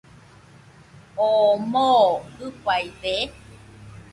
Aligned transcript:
¿Oo 1.27 1.49
moo 1.71 2.09
jɨfaide? 2.35 3.15